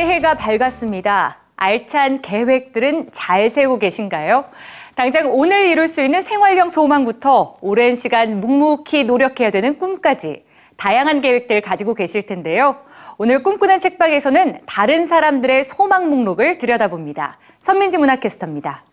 새해가 0.00 0.34
밝았습니다. 0.34 1.36
알찬 1.56 2.22
계획들은 2.22 3.10
잘 3.12 3.50
세우고 3.50 3.78
계신가요? 3.78 4.46
당장 4.94 5.30
오늘 5.30 5.66
이룰 5.66 5.88
수 5.88 6.00
있는 6.00 6.22
생활형 6.22 6.70
소망부터 6.70 7.58
오랜 7.60 7.96
시간 7.96 8.40
묵묵히 8.40 9.04
노력해야 9.04 9.50
되는 9.50 9.76
꿈까지 9.76 10.44
다양한 10.78 11.20
계획들 11.20 11.60
가지고 11.60 11.92
계실 11.92 12.24
텐데요. 12.24 12.76
오늘 13.18 13.42
꿈꾸는 13.42 13.78
책방에서는 13.78 14.60
다른 14.64 15.06
사람들의 15.06 15.64
소망 15.64 16.08
목록을 16.08 16.56
들여다봅니다. 16.56 17.36
선민지 17.58 17.98
문화캐스터입니다. 17.98 18.84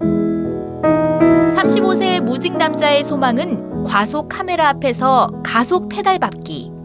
35세 0.00 2.20
무직 2.20 2.56
남자의 2.56 3.04
소망은 3.04 3.84
과속 3.84 4.30
카메라 4.30 4.70
앞에서 4.70 5.42
가속 5.44 5.90
페달 5.90 6.18
밟기. 6.18 6.75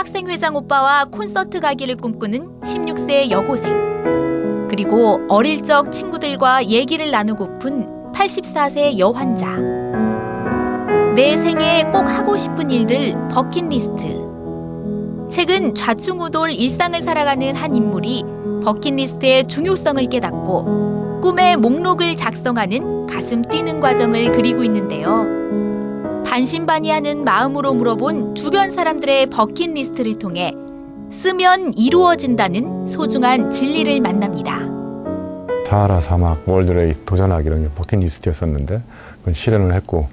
학생회장 0.00 0.56
오빠와 0.56 1.04
콘서트 1.04 1.60
가기를 1.60 1.96
꿈꾸는 1.96 2.62
16세 2.62 3.30
여고생. 3.30 4.66
그리고 4.70 5.20
어릴 5.28 5.62
적 5.62 5.92
친구들과 5.92 6.64
얘기를 6.64 7.10
나누고픈 7.10 8.12
84세 8.14 8.96
여환자. 8.98 9.58
내 11.14 11.36
생에 11.36 11.84
꼭 11.92 11.98
하고 11.98 12.38
싶은 12.38 12.70
일들 12.70 13.14
버킷리스트. 13.30 15.28
최근 15.28 15.74
좌충우돌 15.74 16.52
일상을 16.52 17.02
살아가는 17.02 17.54
한 17.54 17.74
인물이 17.74 18.24
버킷리스트의 18.64 19.48
중요성을 19.48 20.02
깨닫고 20.06 21.20
꿈의 21.20 21.58
목록을 21.58 22.16
작성하는 22.16 23.06
가슴 23.06 23.42
뛰는 23.42 23.80
과정을 23.80 24.32
그리고 24.32 24.64
있는데요. 24.64 25.26
반신반의하는 26.40 27.24
마음으로 27.24 27.74
물어본 27.74 28.34
주변 28.34 28.72
사람들의 28.72 29.26
bucket 29.26 29.65
list를 29.65 30.18
통해 30.18 30.54
쓰면 31.10 31.74
이루어진다는 31.74 32.86
소중한 32.86 33.50
진리를 33.50 34.00
만납니다. 34.00 34.58
사하라 35.66 36.00
사막 36.00 36.42
World 36.48 36.77
Race 36.77 37.00
도전하기 37.04 37.46
이런 37.46 37.64
게 37.64 37.68
bucket 37.74 37.99
list였었는데 37.99 38.80
그건 39.18 39.34
실현을 39.34 39.74
했고 39.74 40.08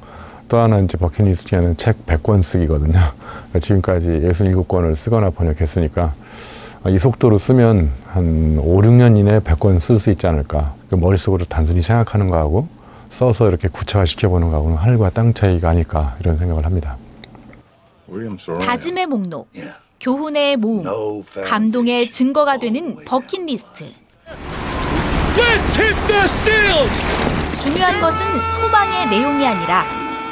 또 0.49 0.57
하나 0.57 0.79
이제 0.79 0.97
bucket 0.97 1.29
list에는 1.29 1.77
책 1.77 2.05
100권 2.05 2.43
쓰기거든요. 2.43 2.91
그러니까 2.91 3.59
지금까지 3.61 4.09
67권을 4.09 4.97
쓰거나 4.97 5.29
번역했으니까 5.29 6.13
이 6.89 6.99
속도로 6.99 7.37
쓰면 7.37 7.89
한 8.07 8.57
5, 8.59 8.81
6년 8.81 9.17
이내에 9.17 9.39
100권 9.39 9.79
쓸 9.79 9.97
수 9.97 10.09
있지 10.09 10.27
않을까. 10.27 10.73
그 10.89 10.95
머릿속으로 10.95 11.45
단순히 11.45 11.81
생각하는 11.81 12.27
거하고 12.27 12.67
써서 13.09 13.47
이렇게 13.47 13.67
구체화시켜보는 13.67 14.49
거하고는 14.49 14.77
하늘과 14.77 15.09
땅 15.11 15.33
차이가 15.33 15.69
아닐까 15.69 16.15
이런 16.19 16.37
생각을 16.37 16.65
합니다. 16.65 16.97
다짐의 18.61 19.05
목록, 19.07 19.49
교훈의 19.99 20.57
모음, 20.57 20.83
감동의 21.45 22.11
증거가 22.11 22.57
되는 22.57 23.03
버킷리스트. 23.05 23.91
중요한 27.61 28.01
것은 28.01 28.17
소망의 28.61 29.09
내용이 29.09 29.45
아니라 29.45 29.85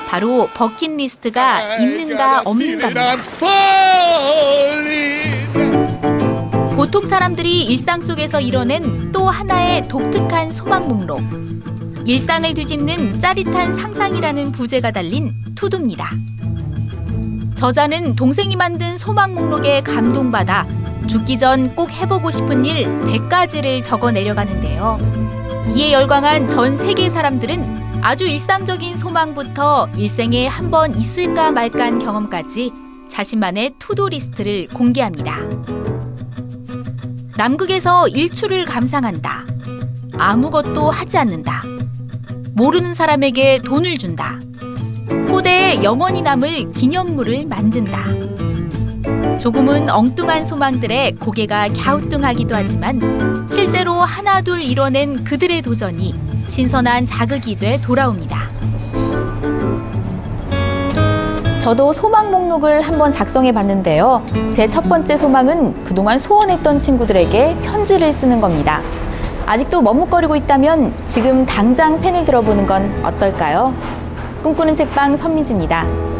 바로 0.07 0.47
버킷리스트가 0.53 1.77
있는가 1.77 2.41
없는가입니다. 2.45 3.17
보통 6.75 7.05
사람들이 7.07 7.65
일상 7.65 8.01
속에서 8.01 8.39
이뤄낸 8.39 9.11
또 9.11 9.29
하나의 9.29 9.87
독특한 9.87 10.51
소망 10.51 10.87
목록. 10.87 11.21
일상을 12.05 12.53
뒤집는 12.53 13.19
짜릿한 13.19 13.77
상상이라는 13.77 14.51
부제가 14.51 14.91
달린 14.91 15.33
To 15.55 15.66
Do입니다. 15.66 16.11
저자는 17.55 18.15
동생이 18.15 18.55
만든 18.55 18.97
소망 18.97 19.33
목록에 19.33 19.81
감동받아 19.81 20.67
죽기 21.07 21.39
전 21.39 21.69
꼭 21.75 21.89
해보고 21.91 22.31
싶은 22.31 22.65
일 22.65 22.85
100가지를 23.01 23.83
적어 23.83 24.11
내려가는데요. 24.11 24.97
이에 25.75 25.93
열광한 25.93 26.49
전 26.49 26.77
세계 26.77 27.09
사람들은 27.09 27.85
아주 28.03 28.27
일상적인 28.27 28.97
소망부터 28.97 29.89
일생에 29.97 30.47
한 30.47 30.69
번 30.69 30.95
있을까 30.95 31.51
말까한 31.51 31.99
경험까지 31.99 32.71
자신만의 33.09 33.73
to 33.79 33.94
do 33.94 34.09
list를 34.09 34.67
공개합니다. 34.67 35.37
남극에서 37.37 38.07
일출을 38.09 38.65
감상한다. 38.65 39.45
아무것도 40.17 40.89
하지 40.91 41.17
않는다. 41.17 41.63
모르는 42.55 42.93
사람에게 42.93 43.59
돈을 43.65 43.97
준다. 43.97 44.39
후대에 45.27 45.83
영원히 45.83 46.21
남을 46.21 46.71
기념물을 46.71 47.45
만든다. 47.47 48.05
조금은 49.39 49.89
엉뚱한 49.89 50.45
소망들에 50.45 51.11
고개가 51.19 51.67
갸우뚱하기도 51.77 52.55
하지만 52.55 53.45
실제로 53.49 53.95
하나둘 53.95 54.61
이뤄낸 54.61 55.25
그들의 55.25 55.61
도전이 55.63 56.13
신선한 56.47 57.07
자극이 57.07 57.59
돼 57.59 57.81
돌아옵니다. 57.81 58.49
저도 61.59 61.91
소망 61.91 62.31
목록을 62.31 62.81
한번 62.81 63.11
작성해 63.11 63.51
봤는데요. 63.51 64.25
제 64.53 64.69
첫 64.69 64.81
번째 64.83 65.17
소망은 65.17 65.83
그동안 65.83 66.17
소원했던 66.19 66.79
친구들에게 66.79 67.57
편지를 67.63 68.13
쓰는 68.13 68.39
겁니다. 68.39 68.81
아직도 69.45 69.81
머뭇거리고 69.81 70.35
있다면 70.35 70.93
지금 71.05 71.45
당장 71.45 72.01
펜을 72.01 72.25
들어보는 72.25 72.65
건 72.65 72.91
어떨까요? 73.03 73.73
꿈꾸는 74.41 74.75
책방 74.75 75.17
선미지입니다. 75.17 76.14